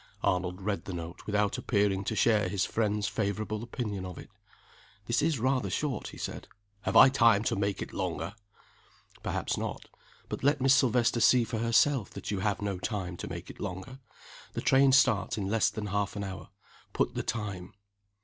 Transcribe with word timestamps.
Arnold 0.23 0.61
read 0.61 0.85
the 0.85 0.93
note 0.95 1.27
without 1.27 1.59
appearing 1.59 2.03
to 2.05 2.15
share 2.15 2.49
his 2.49 2.65
friend's 2.65 3.07
favorable 3.07 3.61
opinion 3.61 4.03
of 4.03 4.17
it. 4.17 4.31
"This 5.05 5.21
is 5.21 5.37
rather 5.37 5.69
short," 5.69 6.07
he 6.07 6.17
said. 6.17 6.47
"Have 6.81 6.95
I 6.95 7.07
time 7.09 7.43
to 7.43 7.55
make 7.55 7.83
it 7.83 7.93
longer?" 7.93 8.33
"Perhaps 9.21 9.57
not. 9.57 9.85
But 10.27 10.43
let 10.43 10.59
Miss 10.59 10.73
Silvester 10.73 11.19
see 11.19 11.43
for 11.43 11.59
herself 11.59 12.09
that 12.15 12.31
you 12.31 12.39
have 12.39 12.63
no 12.63 12.79
time 12.79 13.15
to 13.17 13.29
make 13.29 13.51
it 13.51 13.59
longer. 13.59 13.99
The 14.53 14.61
train 14.61 14.91
starts 14.91 15.37
in 15.37 15.45
less 15.49 15.69
than 15.69 15.85
half 15.85 16.15
an 16.15 16.23
hour. 16.23 16.49
Put 16.93 17.13
the 17.13 17.21
time." 17.21 17.75